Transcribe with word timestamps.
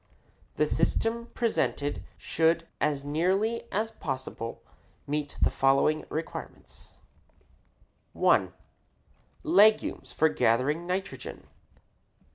The 0.55 0.65
system 0.65 1.27
presented 1.35 2.01
should 2.17 2.67
as 2.79 3.05
nearly 3.05 3.71
as 3.71 3.91
possible 3.91 4.63
meet 5.05 5.37
the 5.43 5.51
following 5.51 6.05
requirements: 6.09 6.95
1. 8.13 8.51
Legumes 9.43 10.11
for 10.11 10.27
gathering 10.27 10.87
nitrogen. 10.87 11.45